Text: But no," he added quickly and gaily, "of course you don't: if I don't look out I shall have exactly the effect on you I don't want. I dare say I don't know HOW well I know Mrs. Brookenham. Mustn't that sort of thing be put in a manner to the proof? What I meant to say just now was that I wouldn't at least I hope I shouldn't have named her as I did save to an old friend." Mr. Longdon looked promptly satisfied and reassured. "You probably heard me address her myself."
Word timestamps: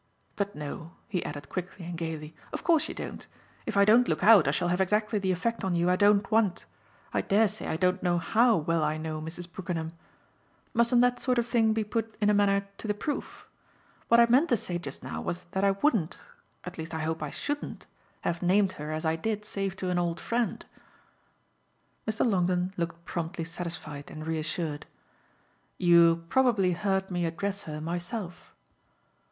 But 0.35 0.55
no," 0.55 0.93
he 1.07 1.23
added 1.23 1.47
quickly 1.47 1.85
and 1.85 1.95
gaily, 1.95 2.35
"of 2.51 2.63
course 2.63 2.89
you 2.89 2.95
don't: 2.95 3.27
if 3.67 3.77
I 3.77 3.85
don't 3.85 4.07
look 4.07 4.23
out 4.23 4.47
I 4.47 4.49
shall 4.49 4.69
have 4.69 4.81
exactly 4.81 5.19
the 5.19 5.31
effect 5.31 5.63
on 5.63 5.75
you 5.75 5.91
I 5.91 5.95
don't 5.95 6.31
want. 6.31 6.65
I 7.13 7.21
dare 7.21 7.47
say 7.47 7.67
I 7.67 7.77
don't 7.77 8.01
know 8.01 8.17
HOW 8.17 8.55
well 8.57 8.81
I 8.83 8.97
know 8.97 9.21
Mrs. 9.21 9.47
Brookenham. 9.47 9.91
Mustn't 10.73 11.01
that 11.01 11.19
sort 11.19 11.37
of 11.37 11.45
thing 11.45 11.73
be 11.73 11.83
put 11.83 12.15
in 12.19 12.31
a 12.31 12.33
manner 12.33 12.67
to 12.79 12.87
the 12.87 12.95
proof? 12.95 13.47
What 14.07 14.19
I 14.19 14.25
meant 14.25 14.49
to 14.49 14.57
say 14.57 14.79
just 14.79 15.03
now 15.03 15.21
was 15.21 15.43
that 15.51 15.63
I 15.63 15.69
wouldn't 15.69 16.17
at 16.63 16.79
least 16.79 16.95
I 16.95 17.01
hope 17.01 17.21
I 17.21 17.29
shouldn't 17.29 17.85
have 18.21 18.41
named 18.41 18.71
her 18.81 18.91
as 18.91 19.05
I 19.05 19.15
did 19.15 19.45
save 19.45 19.75
to 19.75 19.91
an 19.91 19.99
old 19.99 20.19
friend." 20.19 20.65
Mr. 22.07 22.25
Longdon 22.27 22.73
looked 22.75 23.05
promptly 23.05 23.43
satisfied 23.45 24.09
and 24.09 24.25
reassured. 24.25 24.87
"You 25.77 26.25
probably 26.29 26.71
heard 26.71 27.11
me 27.11 27.23
address 27.27 27.61
her 27.69 27.79
myself." 27.79 28.51